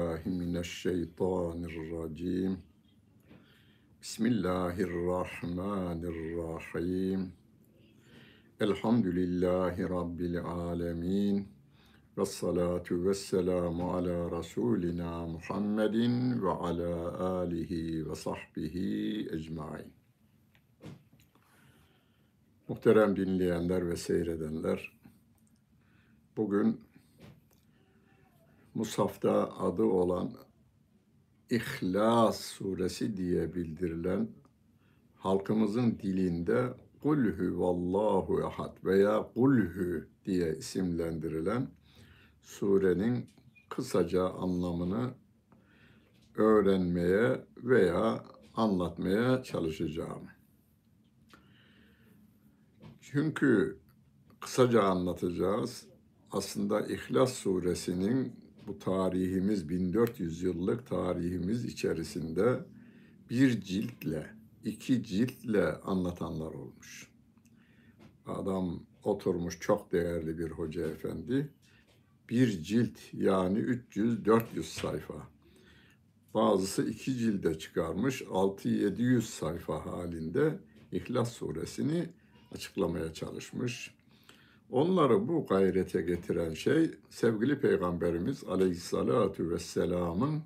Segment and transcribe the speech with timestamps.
[0.00, 2.52] الله من الشيطان الرجيم
[4.02, 7.20] بسم الله الرحمن الرحيم
[8.66, 11.36] الحمد لله رب العالمين
[12.16, 15.96] والصلاة والسلام على رسولنا محمد
[16.44, 16.92] وعلى
[17.40, 17.72] آله
[18.08, 18.76] وصحبه
[19.36, 19.88] ecmaîn.
[22.68, 24.92] Muhterem dinleyenler ve seyredenler,
[26.36, 26.80] bugün
[28.76, 30.32] Musaf'ta adı olan
[31.50, 34.28] İhlas suresi diye bildirilen
[35.14, 41.68] halkımızın dilinde Kulhü vallahu ehad veya Kulhü diye isimlendirilen
[42.42, 43.30] surenin
[43.68, 45.14] kısaca anlamını
[46.34, 48.24] öğrenmeye veya
[48.54, 50.22] anlatmaya çalışacağım.
[53.00, 53.78] Çünkü
[54.40, 55.86] kısaca anlatacağız.
[56.30, 62.60] Aslında İhlas suresinin bu tarihimiz 1400 yıllık tarihimiz içerisinde
[63.30, 64.26] bir ciltle,
[64.64, 67.08] iki ciltle anlatanlar olmuş.
[68.26, 71.48] Adam oturmuş çok değerli bir hoca efendi.
[72.28, 75.28] Bir cilt yani 300-400 sayfa.
[76.34, 80.58] Bazısı iki cilde çıkarmış 6-700 sayfa halinde
[80.92, 82.08] İhlas suresini
[82.52, 83.94] açıklamaya çalışmış.
[84.70, 90.42] Onları bu gayrete getiren şey sevgili Peygamberimiz Aleyhissalatu vesselamın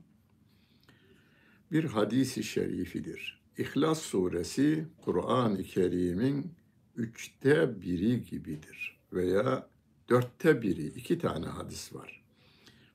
[1.73, 3.41] bir hadisi şerifidir.
[3.59, 6.53] İhlas suresi Kur'an-ı Kerim'in
[6.97, 9.69] üçte biri gibidir veya
[10.09, 12.25] dörtte biri iki tane hadis var.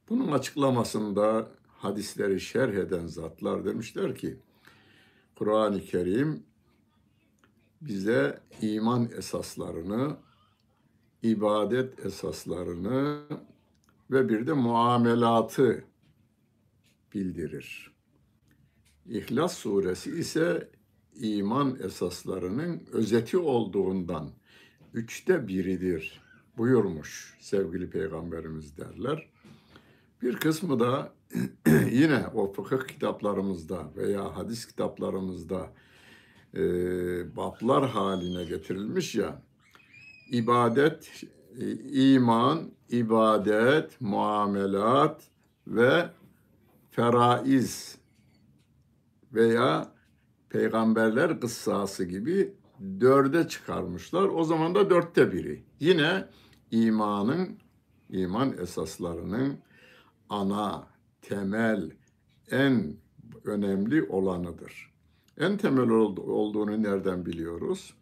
[0.09, 4.37] Bunun açıklamasında hadisleri şerh eden zatlar demişler ki
[5.35, 6.43] Kur'an-ı Kerim
[7.81, 10.17] bize iman esaslarını
[11.25, 13.21] ibadet esaslarını
[14.11, 15.83] ve bir de muamelatı
[17.13, 17.91] bildirir.
[19.05, 20.69] İhlas suresi ise
[21.15, 24.31] iman esaslarının özeti olduğundan
[24.93, 26.21] üçte biridir
[26.57, 29.29] buyurmuş sevgili peygamberimiz derler.
[30.21, 31.13] Bir kısmı da
[31.91, 35.73] yine o fıkıh kitaplarımızda veya hadis kitaplarımızda
[36.53, 36.61] e,
[37.35, 39.44] bablar haline getirilmiş ya
[40.31, 41.23] ibadet,
[41.59, 41.71] e,
[42.13, 45.23] iman, ibadet, muamelat
[45.67, 46.09] ve
[46.91, 47.97] feraiz
[49.33, 49.91] veya
[50.49, 52.53] peygamberler kıssası gibi
[53.01, 54.23] dörde çıkarmışlar.
[54.23, 55.63] O zaman da dörtte biri.
[55.79, 56.27] Yine
[56.71, 57.57] imanın,
[58.09, 59.57] iman esaslarının
[60.29, 60.87] ana,
[61.21, 61.91] temel,
[62.51, 62.93] en
[63.45, 64.93] önemli olanıdır.
[65.37, 67.93] En temel olduğunu nereden biliyoruz?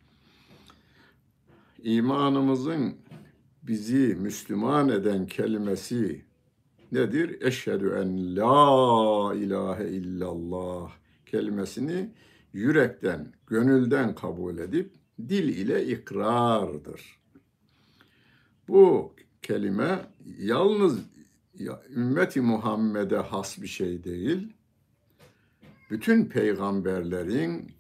[1.84, 2.96] İmanımızın
[3.64, 6.26] bizi Müslüman eden kelimesi
[6.92, 7.42] nedir?
[7.42, 10.92] Eşhedü en la ilahe illallah
[11.26, 12.10] kelimesini
[12.54, 17.20] yürekten, gönülden kabul edip dil ile ikrardır.
[18.68, 20.06] Bu kelime
[20.40, 21.00] yalnız
[21.96, 24.54] ümmeti Muhammed'e has bir şey değil.
[25.90, 27.72] Bütün peygamberlerin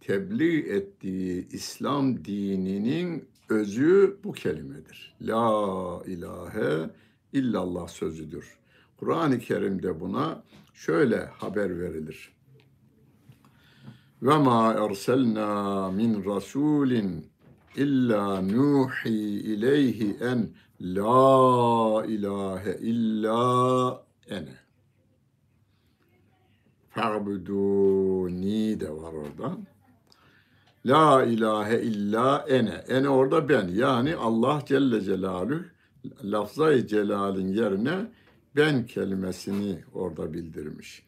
[0.00, 5.16] tebliğ ettiği İslam dininin özü bu kelimedir.
[5.20, 6.90] La ilahe
[7.32, 8.58] illallah sözüdür.
[8.96, 10.42] Kur'an-ı Kerim'de buna
[10.74, 12.32] şöyle haber verilir.
[14.22, 17.26] Ve ma erselna min rasulin
[17.76, 24.58] illa nuhi ileyhi en la ilahe illa ene.
[26.90, 29.56] Fa'buduni de var orada.
[30.88, 32.84] La ilahe illa ene.
[32.88, 33.68] Ene orada ben.
[33.68, 35.64] Yani Allah Celle Celaluhu
[36.24, 38.12] lafzayı celalin yerine
[38.56, 41.02] ben kelimesini orada bildirmiş.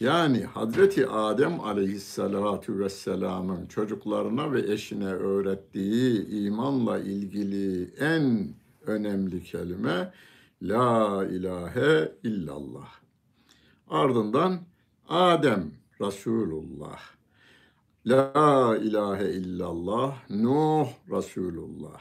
[0.00, 8.48] Yani Hazreti Adem aleyhissalatu vesselamın çocuklarına ve eşine öğrettiği imanla ilgili en
[8.86, 10.12] önemli kelime
[10.62, 12.88] La ilahe illallah.
[13.88, 14.60] Ardından
[15.08, 15.70] Adem
[16.00, 17.17] Resulullah.
[18.08, 22.00] La ilahe illallah Nuh Resulullah.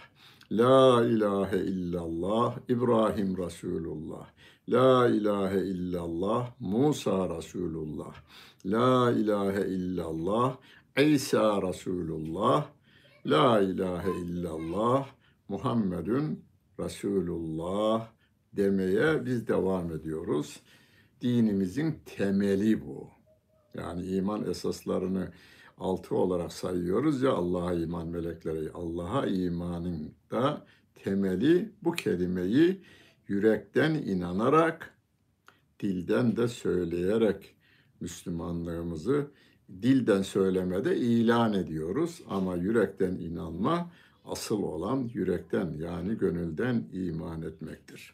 [0.51, 4.25] La ilahe illallah İbrahim Resulullah.
[4.69, 8.15] La ilahe illallah Musa Resulullah.
[8.65, 10.57] La ilahe illallah
[10.97, 12.69] İsa Resulullah.
[13.25, 15.07] La ilahe illallah
[15.49, 16.39] Muhammedun
[16.79, 18.07] Resulullah
[18.53, 20.59] demeye biz devam ediyoruz.
[21.21, 23.07] Dinimizin temeli bu.
[23.73, 25.31] Yani iman esaslarını
[25.77, 28.71] altı olarak sayıyoruz ya Allah'a iman melekleri.
[28.71, 30.65] Allah'a imanın da
[30.95, 32.81] temeli bu kelimeyi
[33.27, 34.93] yürekten inanarak
[35.79, 37.55] dilden de söyleyerek
[37.99, 39.27] Müslümanlığımızı
[39.81, 43.91] dilden söylemede ilan ediyoruz ama yürekten inanma
[44.25, 48.13] asıl olan yürekten yani gönülden iman etmektir.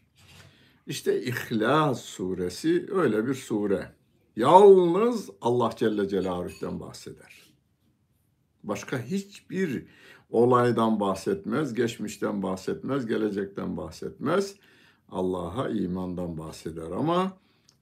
[0.88, 3.92] İşte İhlas suresi öyle bir sure.
[4.36, 7.43] Yalnız Allah Celle Celaluhu'dan bahseder.
[8.64, 9.86] Başka hiçbir
[10.30, 14.56] olaydan bahsetmez, geçmişten bahsetmez, gelecekten bahsetmez.
[15.12, 17.38] Allah'a imandan bahseder ama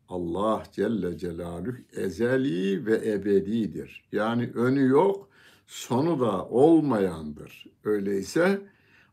[0.10, 4.04] Allah Celle Celaluhu ezeli ve ebedidir.
[4.12, 5.30] Yani önü yok,
[5.68, 7.66] sonu da olmayandır.
[7.84, 8.62] Öyleyse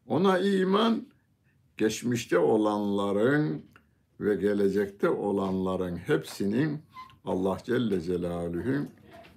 [0.07, 1.07] ona iman
[1.77, 3.63] geçmişte olanların
[4.21, 6.79] ve gelecekte olanların hepsinin
[7.25, 8.89] Allah Celle Celaluhu'nun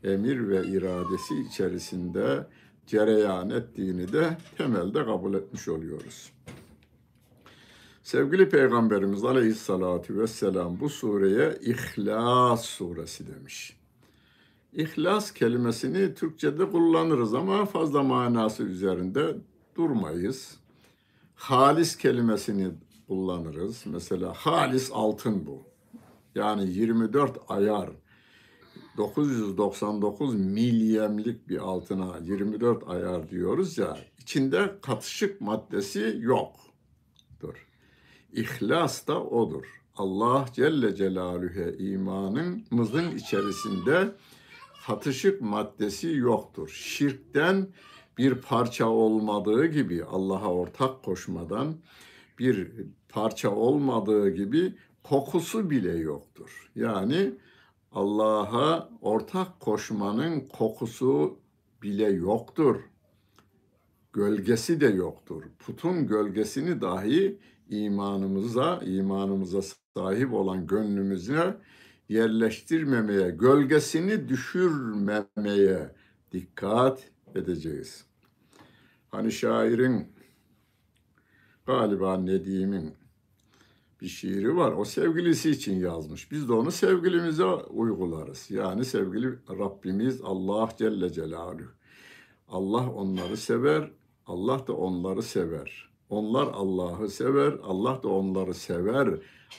[0.04, 2.48] emir ve iradesi içerisinde
[2.88, 6.32] cereyan ettiğini de temelde kabul etmiş oluyoruz.
[8.04, 13.78] Sevgili Peygamberimiz Aleyhisselatü Vesselam bu sureye İhlas suresi demiş.
[14.74, 19.36] İhlas kelimesini Türkçe'de kullanırız ama fazla manası üzerinde
[19.76, 20.58] durmayız.
[21.36, 22.72] Halis kelimesini
[23.08, 23.84] kullanırız.
[23.86, 25.64] Mesela halis altın bu.
[26.36, 27.90] Yani 24 ayar
[28.98, 37.68] 999 milyemlik bir altına 24 ayar diyoruz ya içinde katışık maddesi yoktur.
[38.34, 39.82] İhlas da odur.
[39.96, 44.12] Allah Celle Celaluhu'ya imanımızın içerisinde
[44.88, 46.70] katışık maddesi yoktur.
[46.70, 47.68] Şirkten
[48.18, 51.76] bir parça olmadığı gibi Allah'a ortak koşmadan
[52.40, 52.72] bir
[53.10, 54.74] parça olmadığı gibi
[55.04, 56.72] kokusu bile yoktur.
[56.76, 57.34] Yani
[57.92, 61.40] Allah'a ortak koşmanın kokusu
[61.82, 62.76] bile yoktur.
[64.14, 65.44] Gölgesi de yoktur.
[65.60, 67.40] Putun gölgesini dahi
[67.70, 69.62] imanımıza, imanımıza
[69.98, 71.58] sahip olan gönlümüze
[72.10, 75.96] yerleştirmemeye, gölgesini düşürmemeye
[76.32, 78.06] dikkat edeceğiz.
[79.10, 80.08] Hani şairin
[81.66, 83.01] galiba Nedim'in
[84.02, 84.72] bir şiiri var.
[84.72, 86.32] O sevgilisi için yazmış.
[86.32, 88.52] Biz de onu sevgilimize uygularız.
[88.52, 91.70] Yani sevgili Rabbimiz Allah Celle Celaluhu.
[92.48, 93.92] Allah onları sever,
[94.26, 95.90] Allah da onları sever.
[96.10, 99.10] Onlar Allah'ı sever, Allah da onları sever.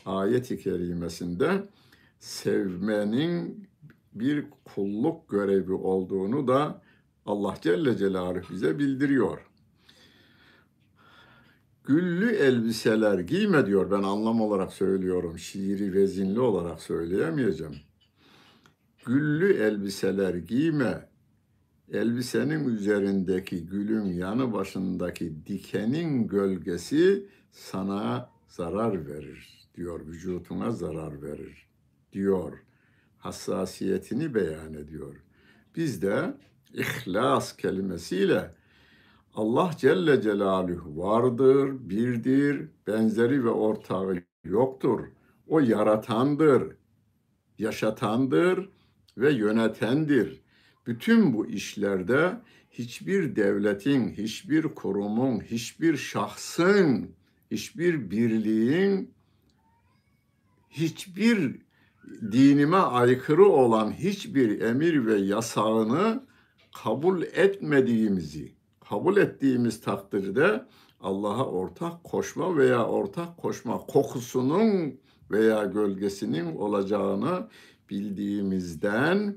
[0.07, 1.69] Ayet-i kerimesinde
[2.19, 3.69] sevmenin
[4.15, 6.83] bir kulluk görevi olduğunu da
[7.27, 9.52] Allah Celle Celaluhu bize bildiriyor
[11.85, 13.91] güllü elbiseler giyme diyor.
[13.91, 15.39] Ben anlam olarak söylüyorum.
[15.39, 17.77] Şiiri vezinli olarak söyleyemeyeceğim.
[19.07, 21.09] Güllü elbiseler giyme.
[21.93, 30.07] Elbisenin üzerindeki gülün yanı başındaki dikenin gölgesi sana zarar verir diyor.
[30.07, 31.67] Vücutuna zarar verir
[32.13, 32.53] diyor.
[33.19, 35.15] Hassasiyetini beyan ediyor.
[35.77, 36.35] Biz de
[36.73, 38.55] ihlas kelimesiyle
[39.35, 45.01] Allah Celle Celaluhu vardır, birdir, benzeri ve ortağı yoktur.
[45.47, 46.77] O yaratandır,
[47.59, 48.69] yaşatandır
[49.19, 50.43] ve yönetendir.
[50.87, 52.41] Bütün bu işlerde
[52.71, 57.11] hiçbir devletin, hiçbir kurumun, hiçbir şahsın,
[57.51, 59.15] hiçbir birliğin,
[60.71, 61.63] hiçbir
[62.33, 66.27] dinime aykırı olan hiçbir emir ve yasağını
[66.83, 68.53] kabul etmediğimizi,
[68.93, 70.65] kabul ettiğimiz takdirde
[71.01, 77.49] Allah'a ortak koşma veya ortak koşma kokusunun veya gölgesinin olacağını
[77.91, 79.37] bildiğimizden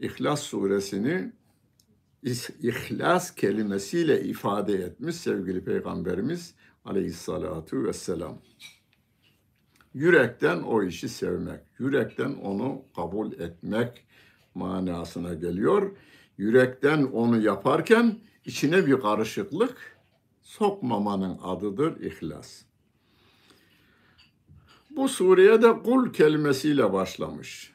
[0.00, 1.32] İhlas suresini
[2.62, 6.54] İhlas kelimesiyle ifade etmiş sevgili Peygamberimiz
[6.84, 8.38] aleyhissalatu vesselam.
[9.94, 14.04] Yürekten o işi sevmek, yürekten onu kabul etmek
[14.54, 15.96] manasına geliyor.
[16.38, 19.98] Yürekten onu yaparken içine bir karışıklık
[20.42, 22.62] sokmamanın adıdır ihlas.
[24.90, 27.72] Bu sureye de kul kelimesiyle başlamış.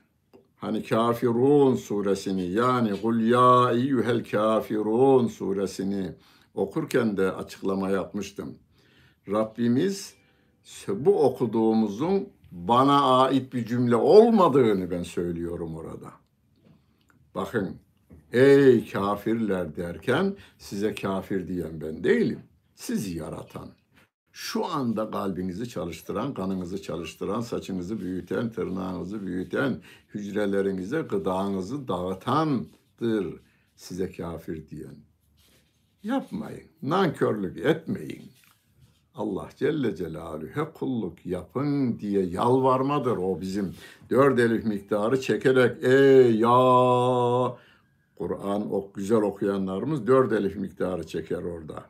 [0.57, 6.15] Hani Kafirun suresini yani kul ya eyyuhel kafirun suresini
[6.53, 8.57] okurken de açıklama yapmıştım.
[9.27, 10.15] Rabbimiz
[10.89, 16.11] bu okuduğumuzun bana ait bir cümle olmadığını ben söylüyorum orada.
[17.35, 17.79] Bakın
[18.33, 22.39] Ey kafirler derken size kafir diyen ben değilim.
[22.75, 23.69] Sizi yaratan,
[24.31, 29.81] şu anda kalbinizi çalıştıran, kanınızı çalıştıran, saçınızı büyüten, tırnağınızı büyüten,
[30.13, 33.39] hücrelerinize gıdanızı dağıtandır
[33.75, 34.95] size kafir diyen.
[36.03, 38.31] Yapmayın, nankörlük etmeyin.
[39.15, 43.75] Allah Celle Celaluhu'ya kulluk yapın diye yalvarmadır o bizim
[44.09, 47.57] dört elif miktarı çekerek ey ya
[48.17, 51.85] Kur'an ok güzel okuyanlarımız dört elif miktarı çeker orada.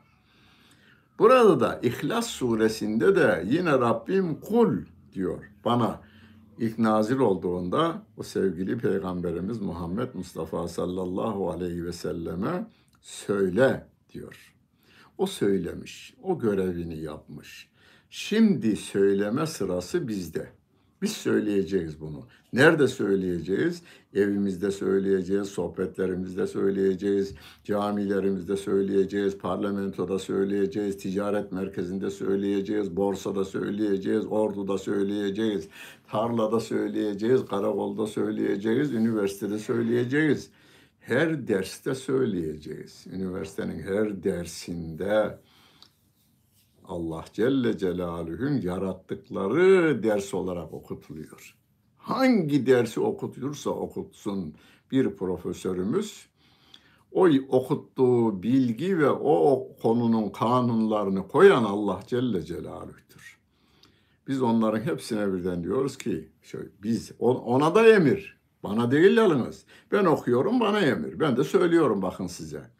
[1.18, 4.76] Burada da İhlas suresinde de yine Rabbim kul
[5.14, 6.00] diyor bana
[6.58, 12.66] ilk nazil olduğunda o sevgili peygamberimiz Muhammed Mustafa sallallahu aleyhi ve selleme
[13.02, 14.54] söyle diyor.
[15.18, 17.68] O söylemiş, o görevini yapmış.
[18.10, 20.57] Şimdi söyleme sırası bizde.
[21.02, 22.26] Biz söyleyeceğiz bunu.
[22.52, 23.82] Nerede söyleyeceğiz?
[24.14, 35.68] Evimizde söyleyeceğiz, sohbetlerimizde söyleyeceğiz, camilerimizde söyleyeceğiz, parlamentoda söyleyeceğiz, ticaret merkezinde söyleyeceğiz, borsada söyleyeceğiz, orduda söyleyeceğiz,
[36.10, 40.50] tarlada söyleyeceğiz, karakolda söyleyeceğiz, üniversitede söyleyeceğiz.
[41.00, 43.06] Her derste söyleyeceğiz.
[43.12, 45.38] Üniversitenin her dersinde
[46.88, 51.56] Allah Celle Celaluhu'nun yarattıkları ders olarak okutuluyor.
[51.96, 54.54] Hangi dersi okutursa okutsun
[54.90, 56.28] bir profesörümüz
[57.12, 63.40] o okuttuğu bilgi ve o konunun kanunlarını koyan Allah Celle Celaluhu'dur.
[64.28, 68.38] Biz onların hepsine birden diyoruz ki şöyle, biz ona da emir.
[68.62, 69.64] Bana değil yalnız.
[69.92, 71.20] Ben okuyorum bana emir.
[71.20, 72.77] Ben de söylüyorum bakın size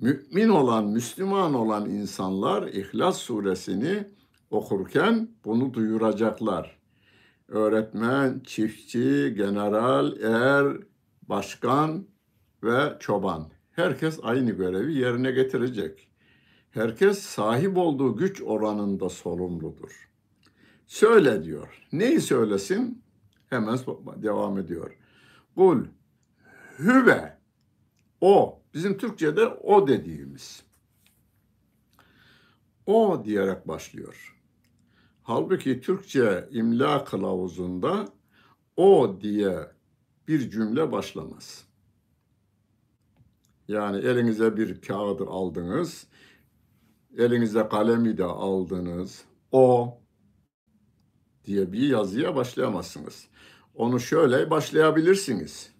[0.00, 4.06] mümin olan, Müslüman olan insanlar İhlas suresini
[4.50, 6.78] okurken bunu duyuracaklar.
[7.48, 10.76] Öğretmen, çiftçi, general, er,
[11.22, 12.06] başkan
[12.62, 13.48] ve çoban.
[13.70, 16.08] Herkes aynı görevi yerine getirecek.
[16.70, 20.10] Herkes sahip olduğu güç oranında sorumludur.
[20.86, 21.86] Söyle diyor.
[21.92, 23.02] Neyi söylesin?
[23.50, 23.78] Hemen
[24.16, 24.96] devam ediyor.
[25.54, 25.84] Kul
[26.78, 27.38] hüve
[28.20, 30.62] o Bizim Türkçe'de o dediğimiz.
[32.86, 34.36] O diyerek başlıyor.
[35.22, 38.08] Halbuki Türkçe imla kılavuzunda
[38.76, 39.58] o diye
[40.28, 41.64] bir cümle başlamaz.
[43.68, 46.06] Yani elinize bir kağıdı aldınız,
[47.18, 49.98] elinize kalemi de aldınız, o
[51.44, 53.28] diye bir yazıya başlayamazsınız.
[53.74, 55.75] Onu şöyle başlayabilirsiniz.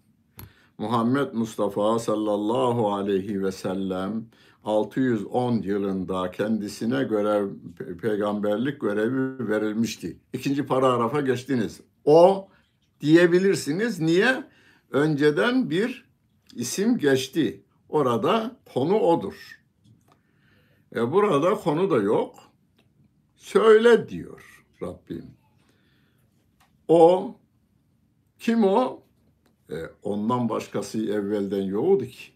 [0.78, 4.26] Muhammed Mustafa sallallahu aleyhi ve sellem
[4.64, 7.49] 610 yılında kendisine görev
[8.02, 10.16] peygamberlik görevi verilmişti.
[10.33, 11.80] İkinci paragrafa geçtiniz.
[12.04, 12.49] O
[13.00, 14.00] diyebilirsiniz.
[14.00, 14.45] Niye?
[14.90, 16.09] Önceden bir
[16.54, 17.62] isim geçti.
[17.88, 19.61] Orada konu odur.
[20.95, 22.35] E burada konu da yok.
[23.37, 25.30] Söyle diyor Rabbim.
[26.88, 27.35] O
[28.38, 29.06] kim o?
[29.71, 32.33] E, ondan başkası evvelden yoktu ki.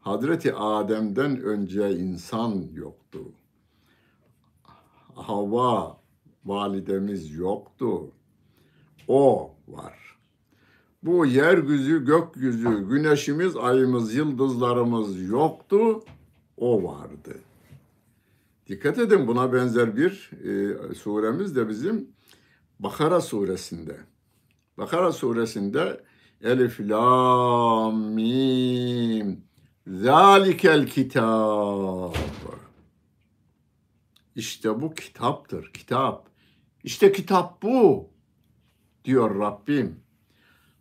[0.00, 3.18] Hazreti Adem'den önce insan yoktu.
[5.14, 6.00] Hava
[6.44, 8.10] validemiz yoktu.
[9.08, 10.18] O var.
[11.02, 16.02] Bu yeryüzü, gökyüzü, güneşimiz, ayımız, yıldızlarımız yoktu.
[16.56, 17.38] O vardı.
[18.68, 22.08] Dikkat edin buna benzer bir e, suremiz de bizim
[22.80, 23.96] Bakara suresinde.
[24.78, 26.00] Bakara suresinde
[26.42, 29.44] Elif lam mim.
[29.86, 32.14] Zalikel kitab.
[34.34, 35.72] İşte bu kitaptır.
[35.72, 36.28] Kitap.
[36.84, 38.10] İşte kitap bu
[39.04, 40.00] diyor Rabbim.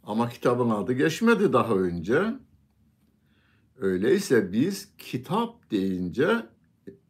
[0.03, 2.24] Ama kitabın adı geçmedi daha önce.
[3.77, 6.45] Öyleyse biz kitap deyince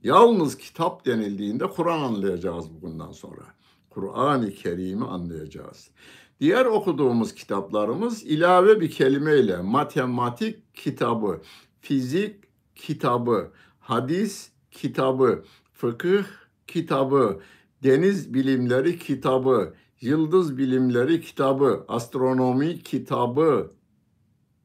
[0.04, 3.44] yalnız kitap denildiğinde Kur'an anlayacağız bundan sonra.
[3.90, 5.92] Kur'an-ı Kerim'i anlayacağız.
[6.40, 11.42] Diğer okuduğumuz kitaplarımız ilave bir kelimeyle matematik kitabı,
[11.82, 12.36] fizik
[12.76, 16.24] kitabı, hadis kitabı, fıkıh
[16.68, 17.42] kitabı,
[17.84, 23.72] deniz bilimleri kitabı, yıldız bilimleri kitabı, astronomi kitabı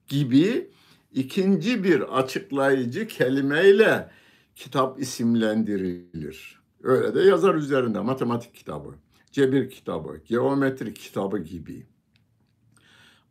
[0.09, 0.71] gibi
[1.13, 4.11] ikinci bir açıklayıcı kelimeyle
[4.57, 6.61] kitap isimlendirilir.
[6.83, 8.95] Öyle de yazar üzerinde matematik kitabı
[9.31, 11.87] cebir kitabı, geometri kitabı gibi.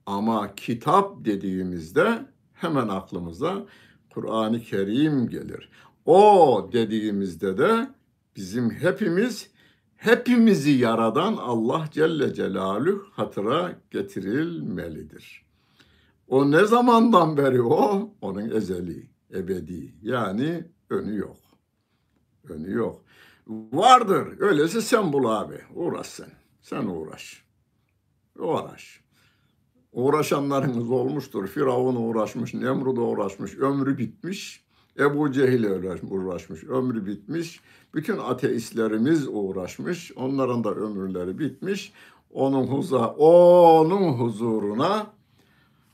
[0.05, 3.65] Ama kitap dediğimizde hemen aklımıza
[4.09, 5.69] Kur'an-ı Kerim gelir.
[6.05, 7.87] O dediğimizde de
[8.35, 9.49] bizim hepimiz
[9.95, 15.45] hepimizi yaradan Allah Celle Celaluhu hatıra getirilmelidir.
[16.27, 18.13] O ne zamandan beri o?
[18.21, 19.93] Onun ezeli, ebedi.
[20.01, 21.37] Yani önü yok.
[22.49, 23.01] Önü yok.
[23.49, 24.27] Vardır.
[24.39, 25.55] Öyleyse sen bul abi.
[25.75, 26.29] Uğraş sen.
[26.61, 27.43] Sen uğraş.
[28.39, 29.01] Uğraş.
[29.91, 31.47] Uğraşanlarınız olmuştur.
[31.47, 34.63] Firavun uğraşmış, Nemrut uğraşmış, ömrü bitmiş.
[34.99, 35.63] Ebu Cehil
[36.11, 37.61] uğraşmış, ömrü bitmiş.
[37.93, 41.93] Bütün ateistlerimiz uğraşmış, onların da ömürleri bitmiş.
[42.33, 45.07] Onun huza, onun huzuruna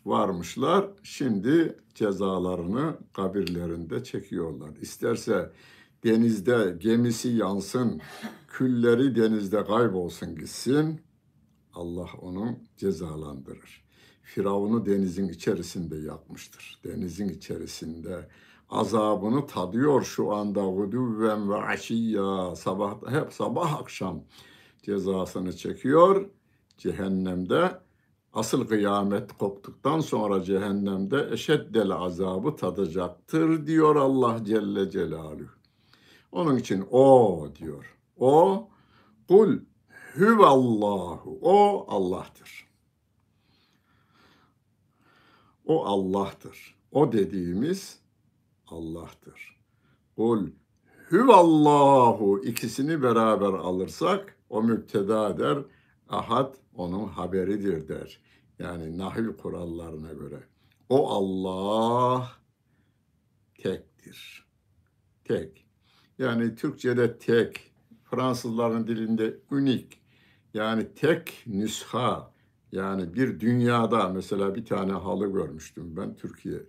[0.05, 0.85] varmışlar.
[1.03, 4.69] Şimdi cezalarını kabirlerinde çekiyorlar.
[4.81, 5.51] İsterse
[6.05, 8.01] denizde gemisi yansın,
[8.47, 11.01] külleri denizde kaybolsun gitsin.
[11.73, 13.85] Allah onu cezalandırır.
[14.23, 16.79] Firavun'u denizin içerisinde yakmıştır.
[16.83, 18.29] Denizin içerisinde
[18.69, 24.23] azabını tadıyor şu anda gudüvven ve aşiyya sabah hep sabah akşam
[24.83, 26.29] cezasını çekiyor
[26.77, 27.79] cehennemde
[28.33, 35.64] asıl kıyamet koptuktan sonra cehennemde eşeddel azabı tadacaktır diyor Allah Celle Celaluhu.
[36.35, 37.97] Onun için o diyor.
[38.17, 38.69] O
[39.27, 39.59] kul
[40.15, 41.39] huvallahu.
[41.41, 42.67] O Allah'tır.
[45.65, 46.75] O Allah'tır.
[46.91, 47.99] O dediğimiz
[48.67, 49.59] Allah'tır.
[50.15, 50.47] Kul
[51.09, 55.57] huvallahu ikisini beraber alırsak o müpteda der.
[56.09, 58.19] Ahad onun haberidir der.
[58.59, 60.43] Yani nahiv kurallarına göre.
[60.89, 62.31] O Allah
[63.57, 64.45] tektir.
[65.23, 65.64] Tek.
[66.19, 67.71] Yani Türkçe'de tek,
[68.03, 70.01] Fransızların dilinde unik.
[70.53, 72.31] Yani tek nüsha.
[72.71, 76.59] Yani bir dünyada mesela bir tane halı görmüştüm ben Türkiye.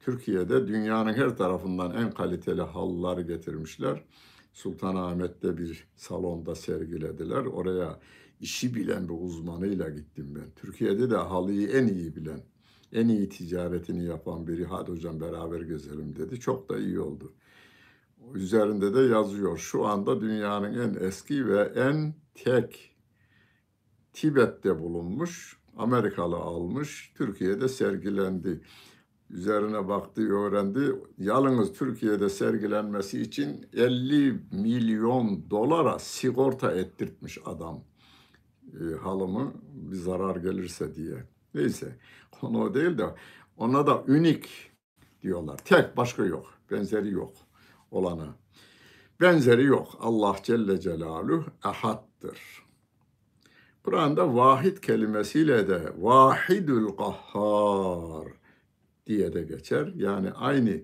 [0.00, 4.04] Türkiye'de dünyanın her tarafından en kaliteli halıları getirmişler.
[4.52, 7.44] Sultanahmet'te bir salonda sergilediler.
[7.44, 8.00] Oraya
[8.40, 10.50] işi bilen bir uzmanıyla gittim ben.
[10.56, 12.40] Türkiye'de de halıyı en iyi bilen,
[12.92, 16.40] en iyi ticaretini yapan biri hadi hocam beraber gezelim dedi.
[16.40, 17.32] Çok da iyi oldu.
[18.34, 19.58] Üzerinde de yazıyor.
[19.58, 22.96] Şu anda dünyanın en eski ve en tek
[24.12, 25.58] Tibet'te bulunmuş.
[25.76, 27.12] Amerikalı almış.
[27.16, 28.60] Türkiye'de sergilendi.
[29.30, 30.80] Üzerine baktı, öğrendi.
[31.18, 37.84] Yalnız Türkiye'de sergilenmesi için 50 milyon dolara sigorta ettirtmiş adam
[38.80, 41.24] e, halımı bir zarar gelirse diye.
[41.54, 41.98] Neyse
[42.40, 43.14] konu o değil de
[43.56, 44.72] ona da unik
[45.22, 45.58] diyorlar.
[45.64, 46.54] Tek başka yok.
[46.70, 47.43] Benzeri yok
[47.94, 48.36] olana.
[49.20, 49.98] Benzeri yok.
[50.00, 52.38] Allah Celle Celaluhu ehattır.
[53.84, 58.28] Kur'an'da vahid kelimesiyle de vahidül kahhar
[59.06, 59.92] diye de geçer.
[59.96, 60.80] Yani aynı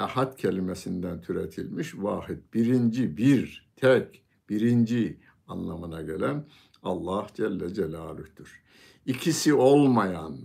[0.00, 2.38] ehad kelimesinden türetilmiş vahid.
[2.54, 6.46] Birinci, bir, tek, birinci anlamına gelen
[6.82, 8.62] Allah Celle Celaluh'tür.
[9.06, 10.36] İkisi olmayan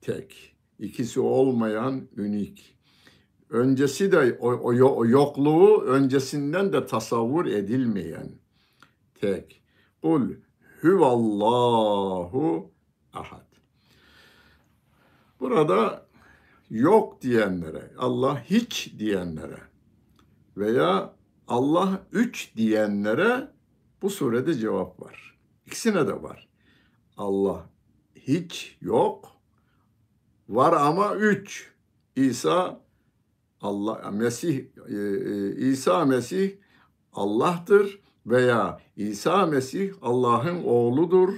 [0.00, 2.77] tek, ikisi olmayan ünik.
[3.50, 8.30] Öncesi de o, o, o yokluğu öncesinden de tasavvur edilmeyen
[9.20, 9.62] tek.
[10.02, 10.30] Kul
[10.82, 12.70] huvallahu
[13.12, 13.46] ahad.
[15.40, 16.06] Burada
[16.70, 19.60] yok diyenlere, Allah hiç diyenlere
[20.56, 21.14] veya
[21.48, 23.48] Allah üç diyenlere
[24.02, 25.38] bu surede cevap var.
[25.66, 26.48] İkisine de var.
[27.16, 27.70] Allah
[28.14, 29.32] hiç yok.
[30.48, 31.72] Var ama üç.
[32.16, 32.80] İsa
[33.60, 36.50] Allah Mesih e, e, İsa Mesih
[37.12, 41.34] Allah'tır veya İsa Mesih Allah'ın oğludur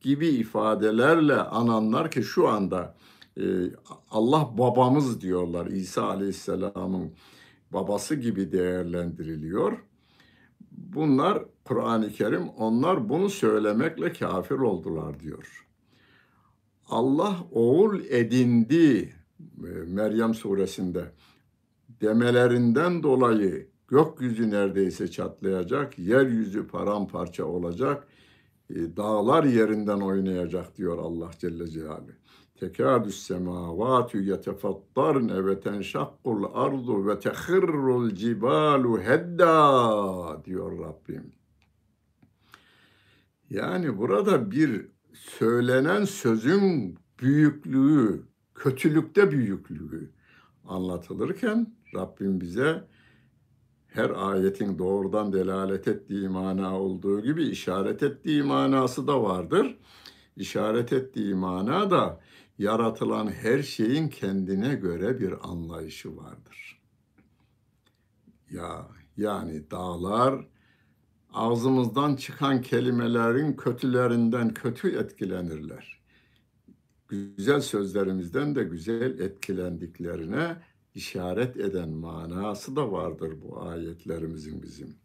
[0.00, 2.94] gibi ifadelerle ananlar ki şu anda
[3.36, 3.44] e,
[4.10, 7.12] Allah babamız diyorlar İsa Aleyhisselam'ın
[7.72, 9.78] babası gibi değerlendiriliyor.
[10.70, 15.66] Bunlar Kur'an-ı Kerim onlar bunu söylemekle kafir oldular diyor.
[16.88, 19.14] Allah oğul edindi
[19.86, 21.04] Meryem suresinde
[22.00, 28.08] demelerinden dolayı gökyüzü neredeyse çatlayacak, yeryüzü paramparça olacak,
[28.70, 32.12] e, dağlar yerinden oynayacak diyor Allah Celle Celaluhu.
[32.60, 41.32] Tekadüs semavatu yetefattarne ve tenşakkul ardu ve tehirrul cibalu hedda diyor Rabbim.
[43.50, 48.22] Yani burada bir söylenen sözün büyüklüğü,
[48.54, 50.10] kötülükte büyüklüğü
[50.64, 52.84] anlatılırken Rabbim bize
[53.86, 59.78] her ayetin doğrudan delalet ettiği mana olduğu gibi işaret ettiği manası da vardır.
[60.36, 62.20] İşaret ettiği mana da
[62.58, 66.82] yaratılan her şeyin kendine göre bir anlayışı vardır.
[68.50, 70.46] Ya yani dağlar
[71.32, 76.02] ağzımızdan çıkan kelimelerin kötülerinden kötü etkilenirler.
[77.08, 80.56] Güzel sözlerimizden de güzel etkilendiklerine
[80.94, 84.96] işaret eden manası da vardır bu ayetlerimizin bizim.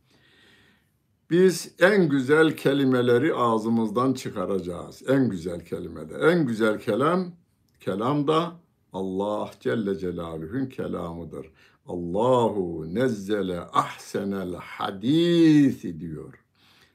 [1.30, 5.04] Biz en güzel kelimeleri ağzımızdan çıkaracağız.
[5.08, 6.14] En güzel kelimede.
[6.14, 7.32] En güzel kelam,
[7.80, 8.52] kelam da
[8.94, 11.52] Allah Celle Celaluhu'nun kelamıdır.
[11.86, 16.34] Allahu nezzele ahsenel hadisi diyor.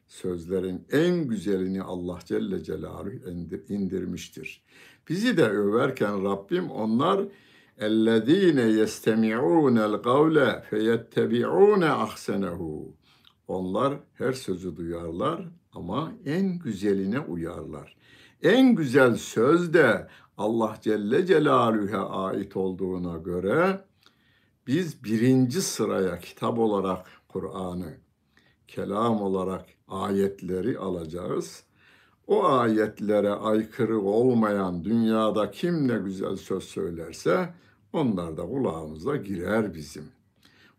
[0.08, 3.10] Sözlerin en güzelini Allah Celle Celaluhu
[3.68, 4.62] indirmiştir.
[5.08, 7.20] Bizi de överken Rabbim onlar
[7.79, 10.37] اَلَّذ۪ينَ يَسْتَمِعُونَ الْقَوْلَ
[10.69, 12.95] فَيَتَّبِعُونَ ahsenehu.
[13.47, 17.95] Onlar her sözü duyarlar ama en güzeline uyarlar.
[18.43, 23.85] En güzel söz de Allah Celle Celaluhu'ya ait olduğuna göre
[24.67, 27.93] biz birinci sıraya kitap olarak Kur'an'ı,
[28.67, 31.62] kelam olarak ayetleri alacağız.
[32.26, 37.54] O ayetlere aykırı olmayan dünyada kim ne güzel söz söylerse
[37.92, 40.12] onlar da kulağımıza girer bizim.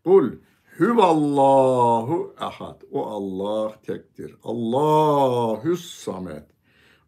[0.04, 0.32] Kul
[0.80, 2.82] Hüvallahu ehad.
[2.92, 4.34] O Allah tektir.
[4.44, 6.44] Allahüs samet.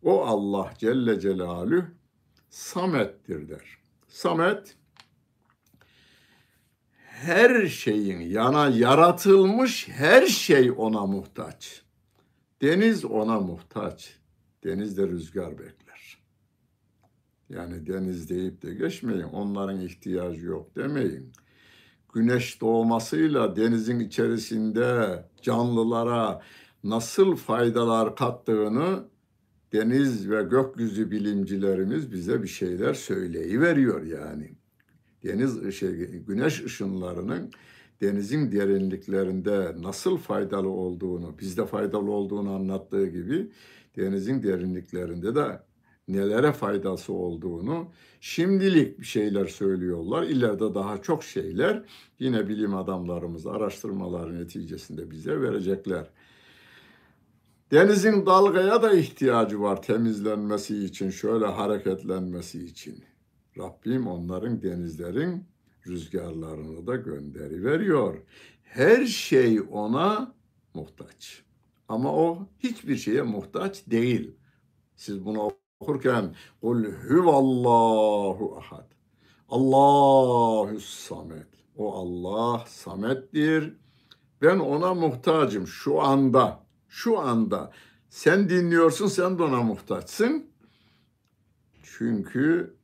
[0.02, 1.84] O Allah Celle Celalü
[2.50, 3.78] samettir der.
[4.08, 4.76] Samet
[7.02, 11.82] her şeyin yana yaratılmış her şey ona muhtaç.
[12.62, 14.18] Deniz ona muhtaç.
[14.64, 16.22] Denizde rüzgar bekler.
[17.48, 19.22] Yani deniz deyip de geçmeyin.
[19.22, 21.32] Onların ihtiyacı yok demeyin.
[22.14, 26.42] Güneş doğmasıyla denizin içerisinde canlılara
[26.84, 29.08] nasıl faydalar kattığını
[29.72, 34.54] deniz ve gökyüzü bilimcilerimiz bize bir şeyler söyleyiveriyor yani
[35.24, 35.90] deniz şey,
[36.26, 37.50] güneş ışınlarının
[38.00, 43.50] denizin derinliklerinde nasıl faydalı olduğunu, bizde faydalı olduğunu anlattığı gibi
[43.98, 45.62] denizin derinliklerinde de
[46.08, 50.22] nelere faydası olduğunu şimdilik bir şeyler söylüyorlar.
[50.22, 51.84] İleride daha çok şeyler
[52.18, 56.10] yine bilim adamlarımız araştırmaları neticesinde bize verecekler.
[57.70, 63.04] Denizin dalgaya da ihtiyacı var temizlenmesi için, şöyle hareketlenmesi için.
[63.58, 65.44] Rabbim onların denizlerin
[65.86, 68.18] rüzgarlarını da gönderi veriyor.
[68.62, 70.34] Her şey ona
[70.74, 71.47] muhtaç.
[71.88, 74.36] Ama o hiçbir şeye muhtaç değil.
[74.96, 78.92] Siz bunu okurken kul huvallahu ahad.
[79.48, 81.46] Allahu samet.
[81.76, 83.76] O Allah samettir.
[84.42, 86.66] Ben ona muhtacım şu anda.
[86.88, 87.72] Şu anda.
[88.08, 90.46] Sen dinliyorsun, sen de ona muhtaçsın.
[91.82, 92.76] Çünkü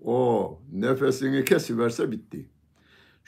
[0.00, 2.50] o nefesini kesiverse bitti.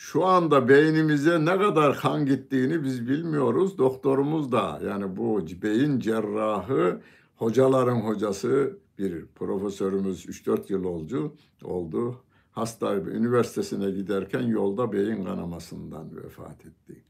[0.01, 3.79] Şu anda beynimize ne kadar kan gittiğini biz bilmiyoruz.
[3.79, 7.01] Doktorumuz da yani bu beyin cerrahı
[7.37, 11.37] hocaların hocası bir profesörümüz 3-4 yıl oldu.
[11.65, 12.17] oldu.
[12.51, 17.05] Hasta üniversitesine giderken yolda beyin kanamasından vefat etti.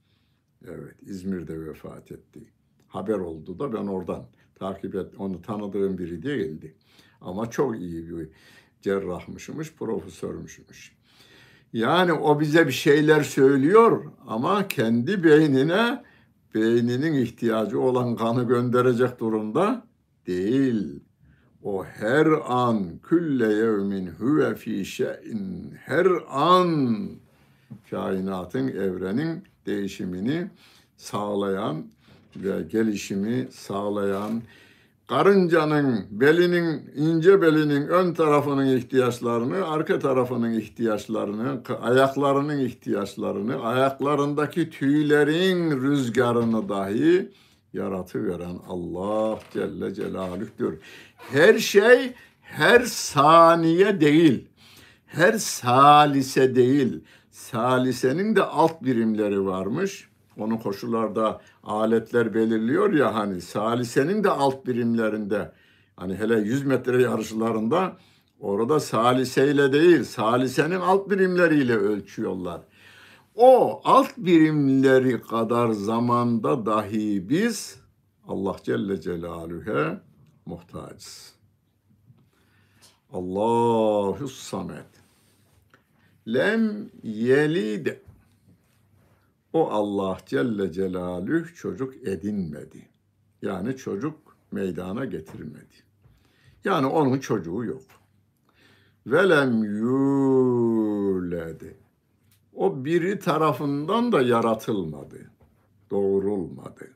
[0.64, 2.40] Evet İzmir'de vefat etti.
[2.86, 6.74] Haber oldu da ben oradan takip et onu tanıdığım biri değildi.
[7.20, 8.28] Ama çok iyi bir
[8.82, 10.97] cerrahmışmış, profesörmüşmüş.
[11.72, 16.02] Yani o bize bir şeyler söylüyor ama kendi beynine
[16.54, 19.86] beyninin ihtiyacı olan kanı gönderecek durumda
[20.26, 21.00] değil.
[21.62, 27.08] O her an külle yevmin huve fi şeyin her an
[27.90, 30.50] kainatın evrenin değişimini
[30.96, 31.84] sağlayan
[32.36, 34.42] ve gelişimi sağlayan
[35.08, 46.68] karıncanın belinin ince belinin ön tarafının ihtiyaçlarını, arka tarafının ihtiyaçlarını, ayaklarının ihtiyaçlarını, ayaklarındaki tüylerin rüzgarını
[46.68, 47.30] dahi
[47.72, 50.78] yaratıveren Allah Celle Celaluh'tür.
[51.16, 54.48] Her şey her saniye değil,
[55.06, 57.00] her salise değil.
[57.30, 60.07] Salisenin de alt birimleri varmış.
[60.38, 65.52] Onu koşullarda aletler belirliyor ya hani salisenin de alt birimlerinde
[65.96, 67.96] hani hele 100 metre yarışlarında
[68.40, 72.60] orada saliseyle değil salisenin alt birimleriyle ölçüyorlar.
[73.34, 77.80] O alt birimleri kadar zamanda dahi biz
[78.28, 80.00] Allah Celle Celaluhu'ya
[80.46, 81.34] muhtacız.
[83.12, 84.86] Allahu samet.
[86.28, 88.07] Lem yelide
[89.52, 92.88] o Allah Celle Celaluhu çocuk edinmedi.
[93.42, 95.74] Yani çocuk meydana getirmedi.
[96.64, 97.82] Yani onun çocuğu yok.
[99.06, 101.08] Velem yuledi.
[102.54, 105.30] O biri tarafından da yaratılmadı.
[105.90, 106.90] Doğrulmadı.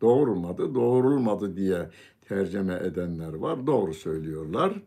[0.00, 1.90] Doğurmadı, doğrulmadı diye
[2.28, 3.66] tercüme edenler var.
[3.66, 4.82] Doğru söylüyorlar.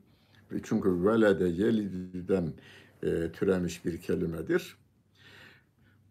[0.63, 2.53] Çünkü velede yelididen
[3.03, 4.77] e, türemiş bir kelimedir.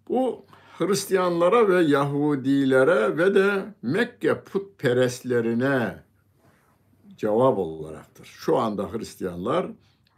[0.09, 0.45] Bu
[0.81, 6.03] Hristiyanlara ve Yahudilere ve de Mekke putperestlerine
[7.16, 8.25] cevap olaraktır.
[8.25, 9.66] Şu anda Hristiyanlar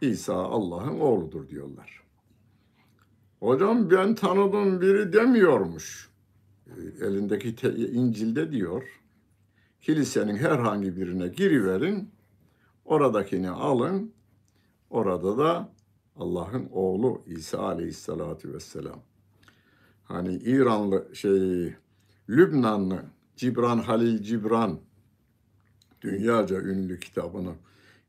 [0.01, 2.03] İsa Allah'ın oğludur diyorlar.
[3.39, 6.09] Hocam ben tanıdığım biri demiyormuş.
[6.67, 9.01] E, elindeki te- İncil'de diyor.
[9.81, 12.11] Kilisenin herhangi birine giriverin.
[12.85, 14.13] Oradakini alın.
[14.89, 15.69] Orada da
[16.15, 18.99] Allah'ın oğlu İsa aleyhissalatu vesselam.
[20.03, 21.73] Hani İranlı şey
[22.29, 23.03] Lübnanlı
[23.35, 24.79] Cibran Halil Cibran
[26.01, 27.53] dünyaca ünlü kitabını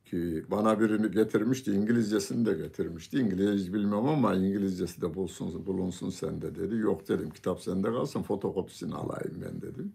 [0.04, 3.18] ki bana birini getirmişti, İngilizcesini de getirmişti.
[3.18, 6.76] İngilizce bilmem ama İngilizcesi de bulunsun, bulunsun sende dedi.
[6.76, 9.92] Yok dedim, kitap sende kalsın, fotokopisini alayım ben dedim.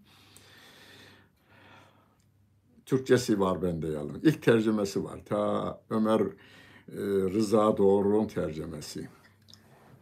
[2.86, 4.24] Türkçesi var bende yalnız.
[4.24, 5.20] İlk tercümesi var.
[5.24, 6.26] Ta Ömer e,
[7.32, 9.08] Rıza Doğru'nun tercümesi.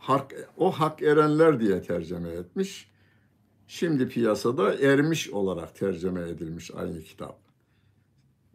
[0.08, 2.90] Hak, o hak erenler diye tercüme etmiş.
[3.66, 7.38] Şimdi piyasada ermiş olarak tercüme edilmiş aynı kitap.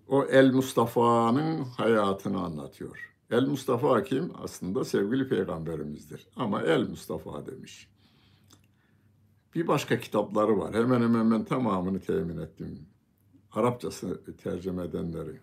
[0.08, 3.13] O El Mustafa'nın hayatını anlatıyor.
[3.32, 4.32] El Mustafa kim?
[4.44, 6.28] Aslında sevgili peygamberimizdir.
[6.36, 7.88] Ama El Mustafa demiş.
[9.56, 10.74] Bir başka kitapları var.
[10.74, 12.80] Hemen hemen ben tamamını temin ettim.
[13.52, 15.39] Arapçası tercüme edenleri.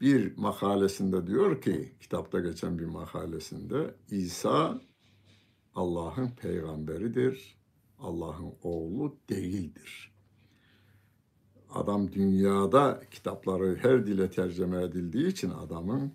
[0.00, 4.80] Bir makalesinde diyor ki, kitapta geçen bir makalesinde, İsa
[5.74, 7.56] Allah'ın peygamberidir,
[7.98, 10.12] Allah'ın oğlu değildir.
[11.74, 16.12] Adam dünyada kitapları her dile tercüme edildiği için adamın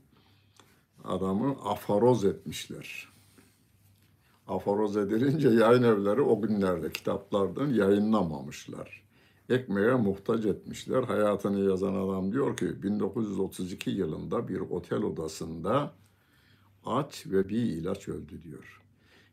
[1.03, 3.09] adamı afaroz etmişler.
[4.47, 9.03] Afaroz edilince yayın evleri o günlerde kitaplardan yayınlamamışlar.
[9.49, 11.03] Ekmeğe muhtaç etmişler.
[11.03, 15.93] Hayatını yazan adam diyor ki 1932 yılında bir otel odasında
[16.85, 18.81] aç ve bir ilaç öldü diyor.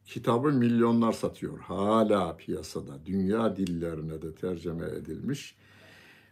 [0.06, 1.58] Kitabı milyonlar satıyor.
[1.58, 3.06] Hala piyasada.
[3.06, 5.56] Dünya dillerine de tercüme edilmiş.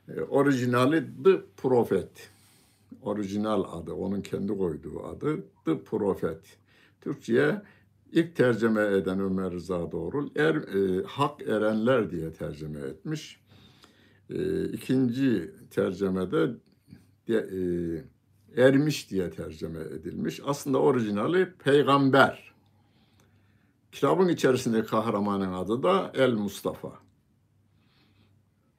[0.09, 2.31] E, orijinali The Prophet.
[3.03, 6.41] Orijinal adı, onun kendi koyduğu adı The Prophet.
[7.01, 7.63] Türkçe'ye
[8.13, 13.40] ilk tercüme eden Ömer Rıza Doğrul, er, e, Hak Erenler diye tercüme etmiş.
[14.31, 16.57] E, ikinci tercümede
[17.29, 17.61] de, e,
[18.57, 20.41] Ermiş diye tercüme edilmiş.
[20.45, 22.55] Aslında orijinali Peygamber.
[23.93, 26.93] Kitabın içerisinde kahramanın adı da El Mustafa.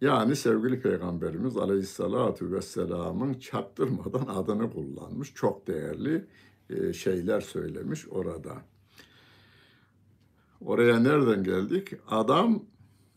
[0.01, 5.33] Yani sevgili Peygamberimiz Aleyhisselatü Vesselam'ın çaktırmadan adını kullanmış.
[5.33, 6.27] Çok değerli
[6.69, 8.57] e, şeyler söylemiş orada.
[10.61, 11.93] Oraya nereden geldik?
[12.07, 12.63] Adam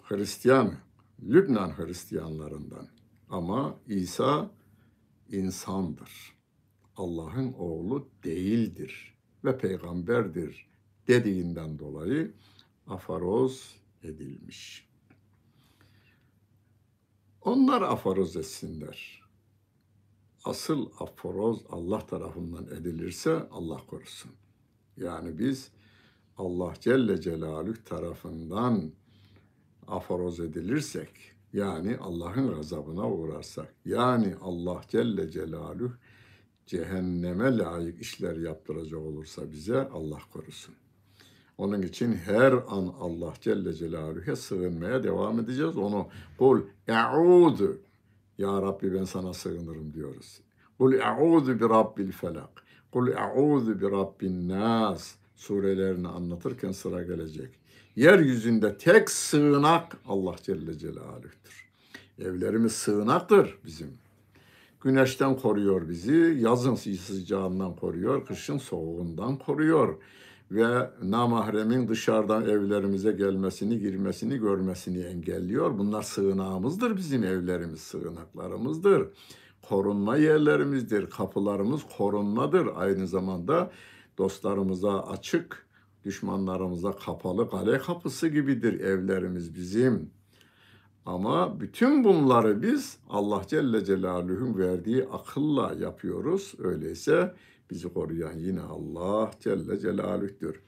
[0.03, 0.75] Hristiyan,
[1.23, 2.89] Lübnan Hristiyanlarından.
[3.29, 4.51] Ama İsa
[5.29, 6.35] insandır.
[6.97, 10.67] Allah'ın oğlu değildir ve peygamberdir
[11.09, 12.35] dediğinden dolayı
[12.87, 14.89] afaroz edilmiş.
[17.41, 19.23] Onlar aforoz etsinler.
[20.45, 24.31] Asıl aforoz Allah tarafından edilirse Allah korusun.
[24.97, 25.71] Yani biz
[26.37, 28.93] Allah Celle Celaluhu tarafından
[29.89, 31.11] aforoz edilirsek,
[31.53, 35.93] yani Allah'ın gazabına uğrarsak, yani Allah Celle Celaluhu
[36.67, 40.75] cehenneme layık işler yaptıracak olursa bize Allah korusun.
[41.59, 45.77] Onun için her an Allah Celle Celaluhu'ya sığınmaya devam edeceğiz.
[45.77, 47.79] Onu kul e'udu
[48.39, 50.41] ya Rabbi ben sana sığınırım diyoruz.
[50.79, 52.65] Kul e'udu bi rabbil felak.
[52.93, 57.51] Kul e'udu bi rabbin nas surelerini anlatırken sıra gelecek.
[57.97, 61.69] Yeryüzünde tek sığınak Allah Celle Celaluhu'dur.
[62.19, 63.89] Evlerimiz sığınaktır bizim.
[64.81, 69.97] Güneşten koruyor bizi, yazın sıcağından koruyor, kışın soğuğundan koruyor
[70.51, 75.79] ve namahremin dışarıdan evlerimize gelmesini, girmesini, görmesini engelliyor.
[75.79, 79.09] Bunlar sığınağımızdır bizim evlerimiz, sığınaklarımızdır.
[79.63, 82.69] Korunma yerlerimizdir, kapılarımız korunmadır.
[82.77, 83.71] Aynı zamanda
[84.19, 85.64] dostlarımıza açık,
[86.05, 90.11] düşmanlarımıza kapalı kale kapısı gibidir evlerimiz bizim.
[91.07, 96.55] Ama bütün bunları biz Allah Celle Celaluhu'nun verdiği akılla yapıyoruz.
[96.59, 97.35] Öyleyse
[97.71, 100.61] bizi koruyan yine Allah Celle Celaluh'tür.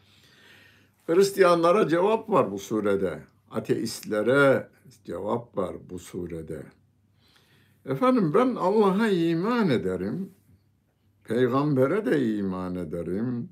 [1.06, 3.22] Hristiyanlara cevap var bu surede.
[3.50, 4.68] Ateistlere
[5.04, 6.62] cevap var bu surede.
[7.86, 10.30] Efendim ben Allah'a iman ederim.
[11.24, 13.48] Peygambere de iman ederim.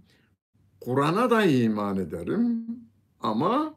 [0.84, 2.66] Kur'an'a da iman ederim.
[3.20, 3.74] Ama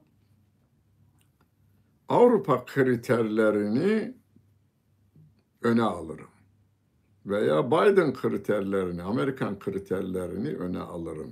[2.10, 4.13] Avrupa kriterlerini
[5.62, 6.28] öne alırım.
[7.26, 11.32] Veya Biden kriterlerini, Amerikan kriterlerini öne alırım.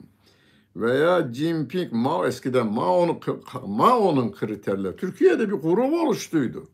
[0.76, 3.20] Veya Jinping, Mao eskiden Mao'nun
[3.68, 4.96] Mao'nun kriterleri.
[4.96, 6.68] Türkiye'de bir grup oluştuydu.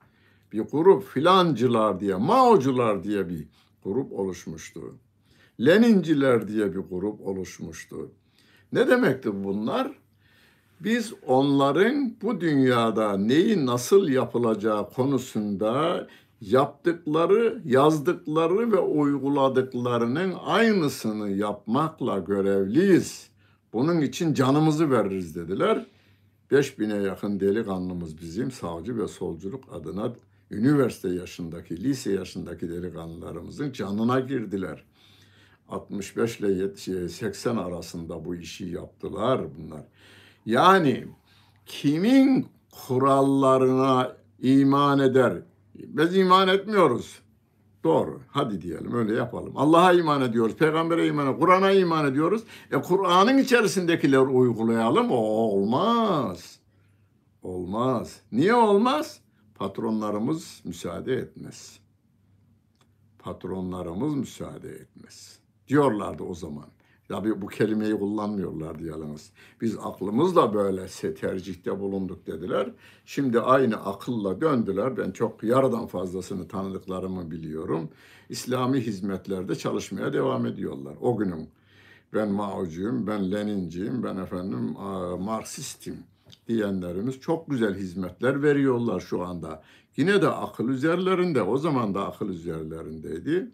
[0.51, 3.47] Bir grup filancılar diye, Mao'cular diye bir
[3.83, 4.95] grup oluşmuştu.
[5.59, 8.11] Leninciler diye bir grup oluşmuştu.
[8.73, 9.91] Ne demektir bunlar?
[10.79, 16.07] Biz onların bu dünyada neyi nasıl yapılacağı konusunda
[16.41, 23.29] yaptıkları, yazdıkları ve uyguladıklarının aynısını yapmakla görevliyiz.
[23.73, 25.85] Bunun için canımızı veririz dediler.
[26.51, 30.13] 5000'e yakın delikanlımız bizim sağcı ve solculuk adına
[30.51, 34.83] üniversite yaşındaki, lise yaşındaki delikanlılarımızın canına girdiler.
[35.71, 39.83] 65 ile 80 arasında bu işi yaptılar bunlar.
[40.45, 41.07] Yani
[41.65, 42.47] kimin
[42.87, 45.33] kurallarına iman eder?
[45.75, 47.19] Biz iman etmiyoruz.
[47.83, 48.21] Doğru.
[48.27, 49.53] Hadi diyelim öyle yapalım.
[49.55, 50.55] Allah'a iman ediyoruz.
[50.55, 51.39] Peygamber'e iman ediyoruz.
[51.39, 52.43] Kur'an'a iman ediyoruz.
[52.71, 55.11] E Kur'an'ın içerisindekiler uygulayalım.
[55.11, 56.59] O olmaz.
[57.43, 58.21] Olmaz.
[58.31, 59.19] Niye olmaz?
[59.55, 61.79] Patronlarımız müsaade etmez.
[63.19, 65.40] Patronlarımız müsaade etmez.
[65.67, 66.65] Diyorlardı o zaman.
[67.07, 69.31] Tabii bu kelimeyi kullanmıyorlardı yalnız.
[69.61, 72.71] Biz aklımızla böyle tercihte bulunduk dediler.
[73.05, 74.97] Şimdi aynı akılla döndüler.
[74.97, 77.89] Ben çok yarıdan fazlasını tanıdıklarımı biliyorum.
[78.29, 80.95] İslami hizmetlerde çalışmaya devam ediyorlar.
[81.01, 81.49] O günün
[82.13, 84.75] ben Mao'cuyum, ben Leninciyim, ben efendim
[85.19, 85.97] Marksistim
[86.47, 89.63] diyenlerimiz çok güzel hizmetler veriyorlar şu anda.
[89.97, 93.51] Yine de akıl üzerlerinde, o zaman da akıl üzerlerindeydi.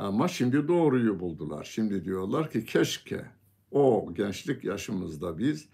[0.00, 1.64] Ama şimdi doğruyu buldular.
[1.64, 3.26] Şimdi diyorlar ki keşke
[3.70, 5.68] o gençlik yaşımızda biz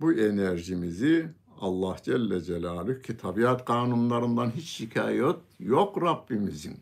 [0.00, 6.80] bu enerjimizi Allah Celle Celaluhu ki tabiat kanunlarından hiç şikayet yok Rabbimizin.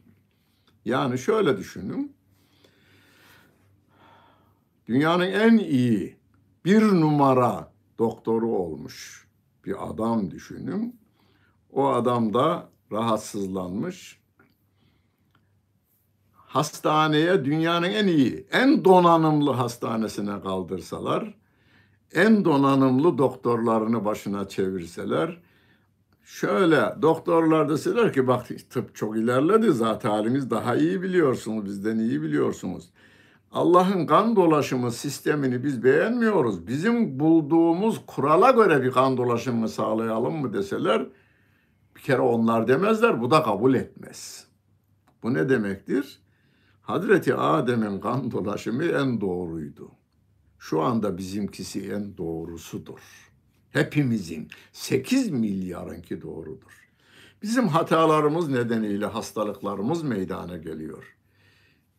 [0.84, 2.12] Yani şöyle düşünün.
[4.88, 6.16] Dünyanın en iyi
[6.64, 9.28] bir numara doktoru olmuş
[9.64, 11.00] bir adam düşünün.
[11.72, 14.17] O adam da rahatsızlanmış
[16.48, 21.34] hastaneye dünyanın en iyi, en donanımlı hastanesine kaldırsalar,
[22.14, 25.40] en donanımlı doktorlarını başına çevirseler,
[26.24, 32.22] şöyle doktorlar deseler ki bak tıp çok ilerledi zaten haliniz daha iyi biliyorsunuz, bizden iyi
[32.22, 32.84] biliyorsunuz.
[33.52, 36.66] Allah'ın kan dolaşımı sistemini biz beğenmiyoruz.
[36.66, 41.06] Bizim bulduğumuz kurala göre bir kan dolaşımını sağlayalım mı deseler,
[41.96, 44.46] bir kere onlar demezler, bu da kabul etmez.
[45.22, 46.18] Bu ne demektir?
[46.88, 49.90] Hazreti Adem'in kan dolaşımı en doğruydu.
[50.58, 53.00] Şu anda bizimkisi en doğrusudur.
[53.70, 56.88] Hepimizin 8 milyarınki doğrudur.
[57.42, 61.16] Bizim hatalarımız nedeniyle hastalıklarımız meydana geliyor.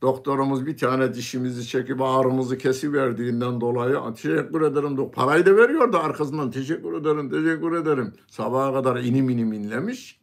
[0.01, 5.11] Doktorumuz bir tane dişimizi çekip ağrımızı kesiverdiğinden dolayı teşekkür ederim.
[5.11, 8.13] Parayı da veriyor da arkasından teşekkür ederim, teşekkür ederim.
[8.27, 10.19] Sabaha kadar inim inim inlemiş.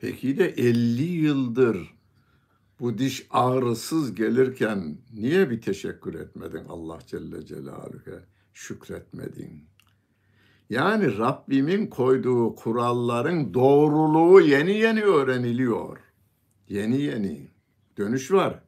[0.00, 1.93] Peki de 50 yıldır
[2.84, 8.20] bu diş ağrısız gelirken niye bir teşekkür etmedin Allah Celle Celaluhu'ya?
[8.52, 9.64] Şükretmedin.
[10.70, 15.98] Yani Rabbimin koyduğu kuralların doğruluğu yeni yeni öğreniliyor.
[16.68, 17.50] Yeni yeni.
[17.98, 18.60] Dönüş var.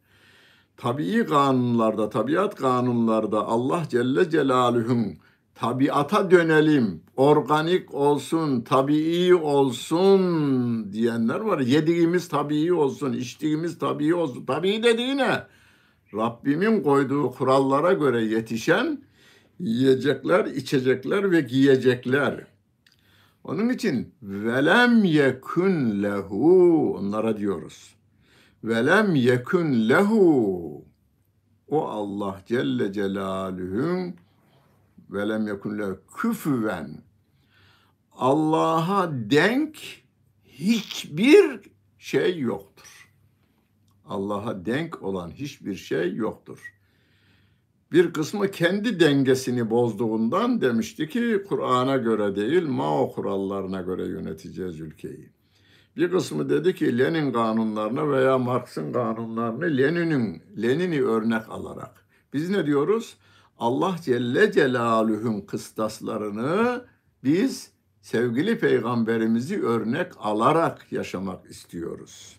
[0.77, 5.19] Tabii kanunlarda, tabiat kanunlarda Allah Celle Celaluhu'nun
[5.57, 11.59] tabiata dönelim, organik olsun, tabii olsun diyenler var.
[11.59, 14.45] Yediğimiz tabii olsun, içtiğimiz tabii olsun.
[14.47, 15.43] Tabii dediği ne?
[16.15, 19.03] Rabbimin koyduğu kurallara göre yetişen
[19.61, 22.47] yiyecekler, içecekler ve giyecekler.
[23.45, 27.95] Onun için velem yekun lehu onlara diyoruz.
[28.65, 30.85] Velem yekun lehu
[31.69, 34.15] o Allah Celle Celaluhu'nun
[35.11, 35.85] ve lem yekun le
[36.17, 37.03] küfüven
[38.13, 39.79] Allah'a denk
[40.45, 41.61] hiçbir
[41.99, 43.13] şey yoktur.
[44.05, 46.73] Allah'a denk olan hiçbir şey yoktur.
[47.93, 55.31] Bir kısmı kendi dengesini bozduğundan demişti ki Kur'an'a göre değil Mao kurallarına göre yöneteceğiz ülkeyi.
[55.97, 62.07] Bir kısmı dedi ki Lenin kanunlarını veya Marx'ın kanunlarını Lenin'in Lenin'i örnek alarak.
[62.33, 63.17] Biz ne diyoruz?
[63.59, 66.85] Allah Celle Celaluhu'nun kıstaslarını
[67.25, 72.37] biz sevgili peygamberimizi örnek alarak yaşamak istiyoruz.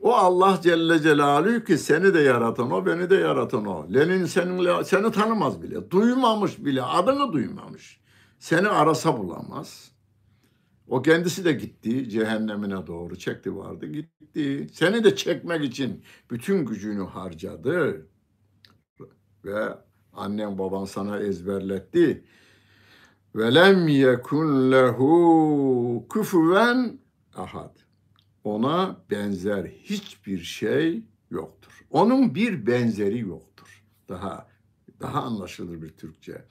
[0.00, 3.86] O Allah Celle Celaluhu ki seni de yaratan o, beni de yaratan o.
[3.94, 8.00] Lenin seninle, seni tanımaz bile, duymamış bile, adını duymamış.
[8.38, 9.92] Seni arasa bulamaz.
[10.88, 14.66] O kendisi de gitti cehennemine doğru çekti vardı gitti.
[14.72, 18.06] Seni de çekmek için bütün gücünü harcadı.
[19.44, 19.68] Ve
[20.12, 22.24] Annen baban sana ezberletti.
[23.34, 26.98] Velem yekun lehu küfüven
[27.36, 27.76] ahad.
[28.44, 31.84] Ona benzer hiçbir şey yoktur.
[31.90, 33.84] Onun bir benzeri yoktur.
[34.08, 34.50] Daha
[35.00, 36.44] Daha anlaşılır bir Türkçe.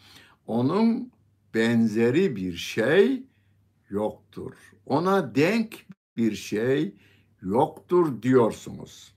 [0.48, 1.12] Onun
[1.54, 3.24] benzeri bir şey
[3.90, 4.54] yoktur.
[4.86, 5.86] Ona denk
[6.18, 6.96] bir şey
[7.42, 9.16] yoktur diyorsunuz.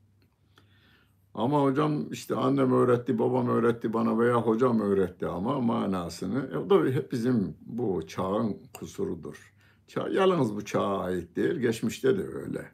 [1.35, 6.51] Ama hocam işte annem öğretti, babam öğretti bana veya hocam öğretti ama manasını.
[6.53, 9.53] E, o da hep bizim bu çağın kusurudur.
[9.87, 12.69] Çağ, yalnız bu çağa ait değil, geçmişte de öyle.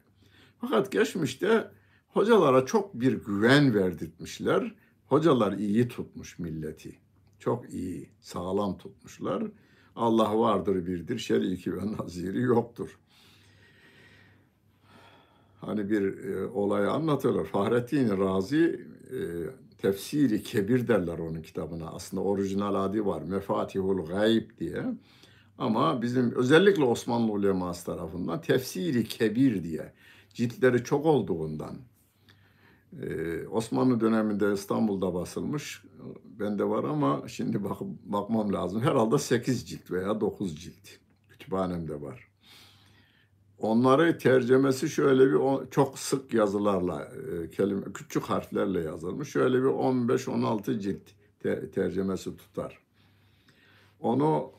[0.61, 1.71] Fakat geçmişte
[2.07, 4.75] hocalara çok bir güven verdirtmişler.
[5.07, 6.99] Hocalar iyi tutmuş milleti.
[7.39, 9.43] Çok iyi, sağlam tutmuşlar.
[9.95, 12.99] Allah vardır birdir, şeriki ve naziri yoktur.
[15.61, 17.45] Hani bir e, olayı anlatılır.
[17.45, 19.19] Fahrettin Razi e,
[19.77, 21.87] tefsiri kebir derler onun kitabına.
[21.87, 23.21] Aslında orijinal adı var.
[23.21, 24.85] Mefatihul Gayb diye.
[25.57, 29.93] Ama bizim özellikle Osmanlı uleması tarafından tefsiri kebir diye
[30.33, 31.75] ciltleri çok olduğundan
[33.01, 35.83] ee, Osmanlı döneminde İstanbul'da basılmış.
[36.39, 38.81] Bende var ama şimdi bak bakmam lazım.
[38.81, 40.89] Herhalde 8 cilt veya 9 cilt.
[41.29, 42.28] Kütüphanemde var.
[43.59, 49.29] Onları tercemesi şöyle bir çok sık yazılarla, e, kelime küçük harflerle yazılmış.
[49.29, 51.01] Şöyle bir 15-16 cilt
[51.39, 52.79] te, tercemesi tutar.
[53.99, 54.51] Onu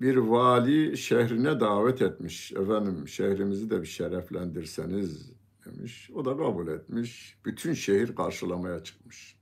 [0.00, 2.52] bir vali şehrine davet etmiş.
[2.52, 5.32] Efendim şehrimizi de bir şereflendirseniz
[5.66, 6.10] demiş.
[6.14, 7.36] O da kabul etmiş.
[7.44, 9.39] Bütün şehir karşılamaya çıkmış.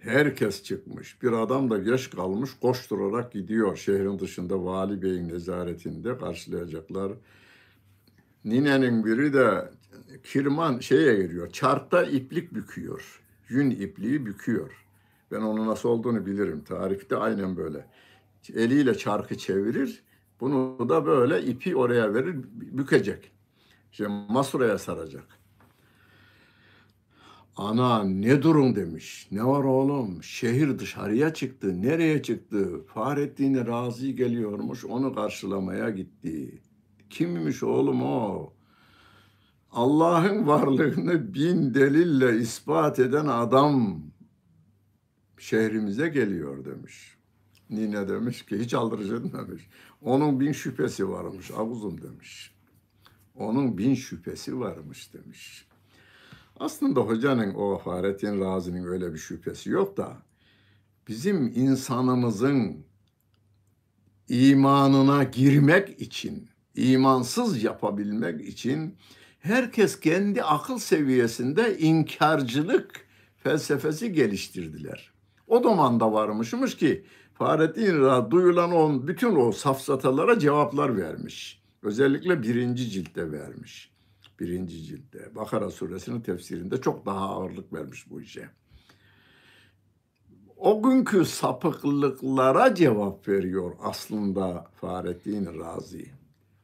[0.00, 1.22] Herkes çıkmış.
[1.22, 3.76] Bir adam da geç kalmış koşturarak gidiyor.
[3.76, 7.12] Şehrin dışında vali beyin nezaretinde karşılayacaklar.
[8.44, 9.70] Ninenin biri de
[10.24, 11.50] kirman şeye giriyor.
[11.50, 13.22] Çarkta iplik büküyor.
[13.48, 14.84] Yün ipliği büküyor.
[15.32, 16.64] Ben onun nasıl olduğunu bilirim.
[16.64, 17.86] Tarifte aynen böyle.
[18.54, 20.02] Eliyle çarkı çevirir.
[20.40, 23.32] Bunu da böyle ipi oraya verir, bükecek.
[23.92, 25.37] İşte masuraya saracak.
[27.58, 29.28] Ana ne durum demiş.
[29.30, 30.22] Ne var oğlum?
[30.22, 31.82] Şehir dışarıya çıktı.
[31.82, 32.86] Nereye çıktı?
[32.86, 34.84] Fahrettin Razi geliyormuş.
[34.84, 36.62] Onu karşılamaya gitti.
[37.10, 38.52] Kimmiş oğlum o?
[39.70, 44.02] Allah'ın varlığını bin delille ispat eden adam
[45.38, 47.16] şehrimize geliyor demiş.
[47.70, 49.68] Nine demiş ki hiç aldırıcı demiş.
[50.02, 52.54] Onun bin şüphesi varmış avuzum demiş.
[53.34, 55.67] Onun bin şüphesi varmış demiş.
[56.60, 60.16] Aslında hocanın o Fahrettin Razi'nin öyle bir şüphesi yok da
[61.08, 62.84] bizim insanımızın
[64.28, 68.96] imanına girmek için, imansız yapabilmek için
[69.38, 73.06] herkes kendi akıl seviyesinde inkarcılık
[73.36, 75.12] felsefesi geliştirdiler.
[75.46, 77.04] O zamanda varmışmış ki
[77.34, 81.62] Fahrettin Ra duyulan on bütün o safsatalara cevaplar vermiş.
[81.82, 83.97] Özellikle birinci ciltte vermiş.
[84.40, 85.34] Birinci ciltte.
[85.34, 88.50] Bakara suresinin tefsirinde çok daha ağırlık vermiş bu işe.
[90.56, 96.06] O günkü sapıklıklara cevap veriyor aslında Fahrettin Razi.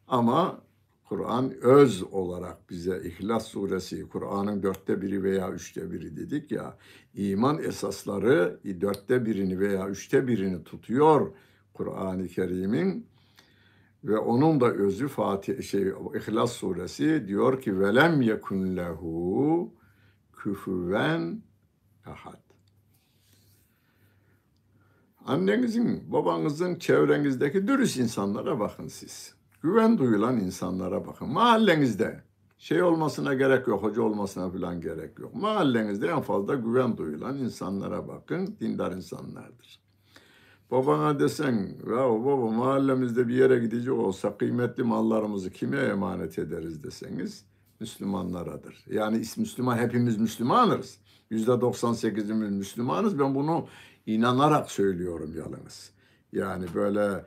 [0.09, 0.61] Ama
[1.05, 6.77] Kur'an öz olarak bize İhlas suresi, Kur'an'ın dörtte biri veya üçte biri dedik ya,
[7.15, 11.33] iman esasları dörtte birini veya üçte birini tutuyor
[11.75, 13.07] Kur'an-ı Kerim'in
[14.05, 19.73] ve onun da özü Fatih şey İhlas suresi diyor ki velem yekun lehu
[20.33, 21.43] küfüven
[22.07, 22.45] ahad.
[25.27, 29.35] Annenizin, babanızın, çevrenizdeki dürüst insanlara bakın siz.
[29.63, 31.29] Güven duyulan insanlara bakın.
[31.29, 32.25] Mahallenizde
[32.59, 35.35] şey olmasına gerek yok, hoca olmasına falan gerek yok.
[35.35, 38.57] Mahallenizde en fazla güven duyulan insanlara bakın.
[38.61, 39.84] Dindar insanlardır.
[40.71, 47.45] Babana desen ya baba mahallemizde bir yere gidecek olsa kıymetli mallarımızı kime emanet ederiz deseniz
[47.81, 48.85] Müslümanlaradır.
[48.91, 50.99] Yani Müslüman hepimiz Müslümanız.
[51.31, 53.19] Yüzde 98'imiz Müslümanız.
[53.19, 53.67] Ben bunu
[54.07, 55.91] inanarak söylüyorum yalnız.
[56.33, 57.25] Yani böyle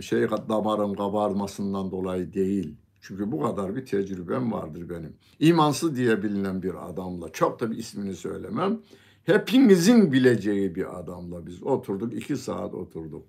[0.00, 2.76] şey damarım kabarmasından dolayı değil.
[3.00, 5.16] Çünkü bu kadar bir tecrübem vardır benim.
[5.40, 8.78] İmansız diye bilinen bir adamla çok da bir ismini söylemem
[9.26, 12.14] hepinizin bileceği bir adamla biz oturduk.
[12.14, 13.26] iki saat oturduk.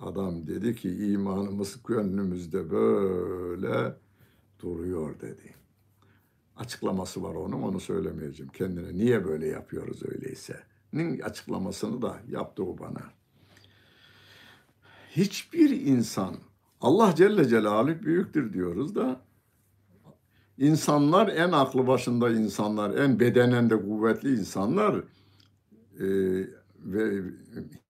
[0.00, 3.96] Adam dedi ki imanımız gönlümüzde böyle
[4.60, 5.54] duruyor dedi.
[6.56, 8.94] Açıklaması var onun onu söylemeyeceğim kendine.
[8.94, 10.60] Niye böyle yapıyoruz öyleyse?
[10.92, 13.02] Nin açıklamasını da yaptı o bana.
[15.10, 16.36] Hiçbir insan
[16.80, 19.20] Allah Celle Celaluhu büyüktür diyoruz da
[20.58, 26.06] İnsanlar en aklı başında insanlar, en bedenen de kuvvetli insanlar e,
[26.78, 27.22] ve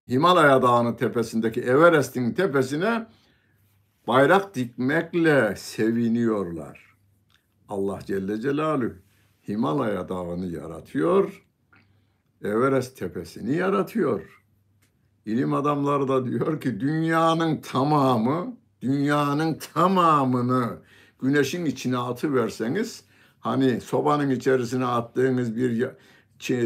[0.09, 3.07] Himalaya Dağı'nın tepesindeki Everest'in tepesine
[4.07, 6.97] bayrak dikmekle seviniyorlar.
[7.69, 8.93] Allah Celle Celaluhu
[9.49, 11.45] Himalaya Dağı'nı yaratıyor.
[12.45, 14.43] Everest tepesini yaratıyor.
[15.27, 20.79] İlim adamları da diyor ki dünyanın tamamı, dünyanın tamamını
[21.25, 23.05] güneşin içine atıverseniz
[23.41, 25.91] hani sobanın içerisine attığınız bir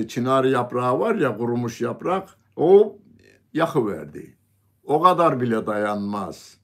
[0.08, 2.98] çınar yaprağı var ya kurumuş yaprak o
[3.54, 4.36] yakıverdi.
[4.84, 6.58] O kadar bile dayanmaz.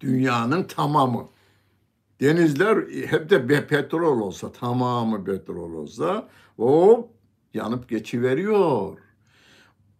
[0.00, 1.28] Dünyanın tamamı.
[2.20, 7.08] Denizler hep de petrol olsa, tamamı petrol olsa o
[7.54, 8.98] yanıp geçiveriyor.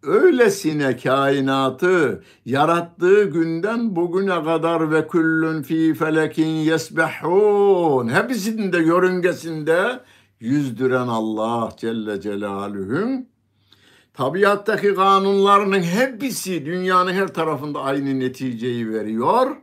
[0.02, 8.08] Öylesine kainatı yarattığı günden bugüne kadar ve küllün fi felekin yesbehun.
[8.08, 10.00] Hepsinin de yörüngesinde
[10.40, 13.28] yüzdüren Allah Celle Celaluhu'nun
[14.14, 19.56] tabiattaki kanunlarının hepsi dünyanın her tarafında aynı neticeyi veriyor.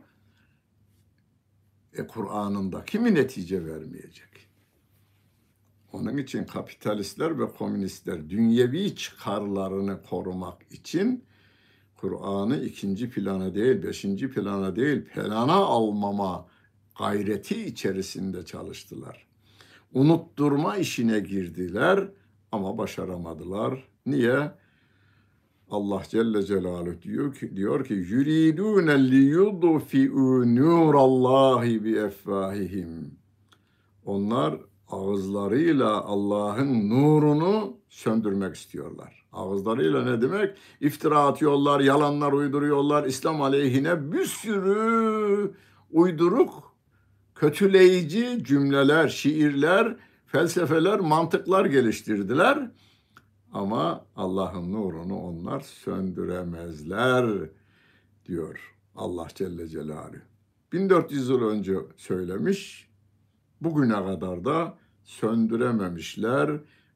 [1.94, 4.29] E Kur'an'ında kimi netice vermeyecek?
[5.92, 11.24] Onun için kapitalistler ve komünistler dünyevi çıkarlarını korumak için
[11.96, 16.46] Kur'an'ı ikinci plana değil, beşinci plana değil, plana almama
[16.98, 19.26] gayreti içerisinde çalıştılar.
[19.94, 22.08] Unutturma işine girdiler
[22.52, 23.88] ama başaramadılar.
[24.06, 24.52] Niye?
[25.70, 33.18] Allah Celle Celaluhu diyor ki diyor ki yuridun li yudfi'u nurallahi bi effahihim.
[34.04, 39.26] Onlar ağızlarıyla Allah'ın nurunu söndürmek istiyorlar.
[39.32, 40.56] Ağızlarıyla ne demek?
[40.80, 43.04] İftira atıyorlar, yalanlar uyduruyorlar.
[43.04, 45.54] İslam aleyhine bir sürü
[45.90, 46.74] uyduruk,
[47.34, 52.70] kötüleyici cümleler, şiirler, felsefeler, mantıklar geliştirdiler.
[53.52, 57.26] Ama Allah'ın nurunu onlar söndüremezler
[58.26, 60.16] diyor Allah Celle Celaluhu.
[60.72, 62.89] 1400 yıl önce söylemiş,
[63.60, 66.50] bugüne kadar da söndürememişler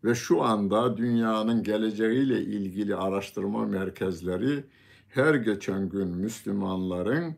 [0.05, 4.65] ve şu anda dünyanın geleceğiyle ilgili araştırma merkezleri
[5.09, 7.37] her geçen gün Müslümanların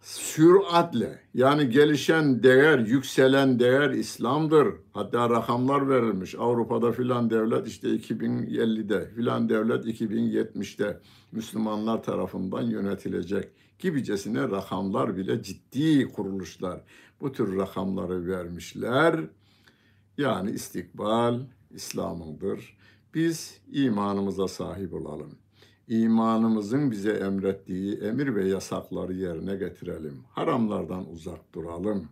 [0.00, 4.68] süratle yani gelişen değer, yükselen değer İslam'dır.
[4.92, 6.34] Hatta rakamlar verilmiş.
[6.34, 11.00] Avrupa'da filan devlet işte 2050'de, filan devlet 2070'te
[11.32, 13.48] Müslümanlar tarafından yönetilecek
[13.78, 16.80] gibicesine rakamlar bile ciddi kuruluşlar
[17.20, 19.20] bu tür rakamları vermişler.
[20.18, 21.40] Yani istikbal
[21.70, 22.78] İslam'ındır.
[23.14, 25.38] Biz imanımıza sahip olalım.
[25.88, 30.22] İmanımızın bize emrettiği emir ve yasakları yerine getirelim.
[30.30, 32.08] Haramlardan uzak duralım.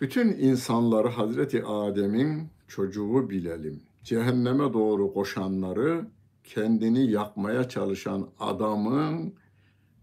[0.00, 3.82] Bütün insanları Hazreti Adem'in çocuğu bilelim.
[4.02, 6.06] Cehenneme doğru koşanları
[6.44, 9.34] kendini yakmaya çalışan adamın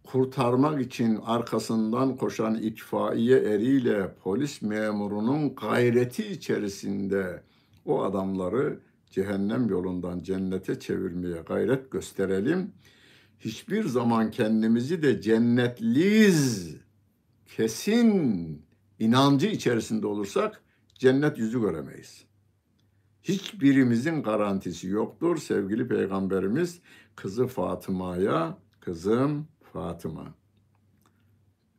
[0.04, 7.44] kurtarmak için arkasından koşan itfaiye eriyle polis memurunun gayreti içerisinde
[7.86, 8.80] o adamları
[9.10, 12.72] cehennem yolundan cennete çevirmeye gayret gösterelim.
[13.40, 16.76] Hiçbir zaman kendimizi de cennetliyiz
[17.46, 18.62] kesin
[19.00, 20.62] inancı içerisinde olursak
[20.96, 22.26] cennet yüzü göremeyiz.
[23.24, 25.38] Hiçbirimizin garantisi yoktur.
[25.38, 26.80] Sevgili Peygamberimiz
[27.16, 30.34] kızı Fatıma'ya, kızım Fatıma,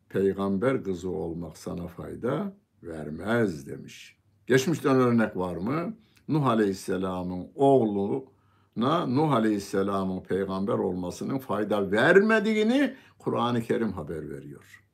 [0.08, 4.16] peygamber kızı olmak sana fayda vermez demiş.
[4.46, 5.94] Geçmişten örnek var mı?
[6.28, 14.84] Nuh Aleyhisselam'ın oğluna Nuh Aleyhisselam'ın peygamber olmasının fayda vermediğini Kur'an-ı Kerim haber veriyor.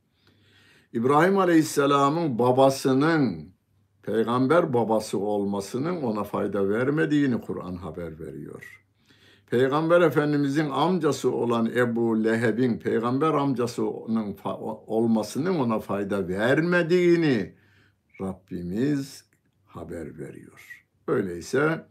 [0.92, 3.54] İbrahim Aleyhisselam'ın babasının
[4.02, 8.80] peygamber babası olmasının ona fayda vermediğini Kur'an haber veriyor.
[9.50, 14.36] Peygamber Efendimizin amcası olan Ebu Leheb'in peygamber amcasının
[14.86, 17.54] olmasının ona fayda vermediğini
[18.20, 19.24] Rabbimiz
[19.64, 20.84] haber veriyor.
[21.08, 21.86] Öyleyse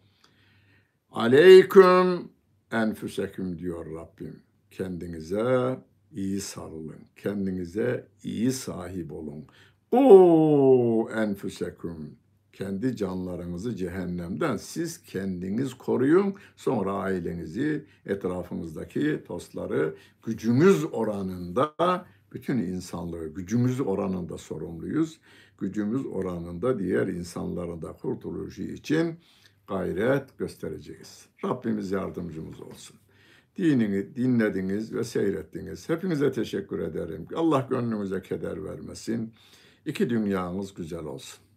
[1.12, 2.30] aleyküm
[2.72, 4.39] enfüseküm diyor Rabbim.
[4.72, 5.80] Kendinize
[6.12, 7.01] iyi sarılın.
[7.16, 9.45] Kendinize iyi sahip olun.
[9.91, 12.18] O enfüseküm
[12.60, 16.36] kendi canlarınızı cehennemden siz kendiniz koruyun.
[16.55, 21.76] Sonra ailenizi, etrafınızdaki dostları gücümüz oranında
[22.34, 25.20] bütün insanlığı gücümüz oranında sorumluyuz.
[25.57, 29.16] Gücümüz oranında diğer insanların da kurtuluşu için
[29.68, 31.26] gayret göstereceğiz.
[31.45, 32.97] Rabbimiz yardımcımız olsun.
[33.57, 35.89] Dinini dinlediniz ve seyrettiniz.
[35.89, 37.28] Hepinize teşekkür ederim.
[37.36, 39.34] Allah gönlünüze keder vermesin.
[39.86, 41.48] İki dünyanız güzel olsun.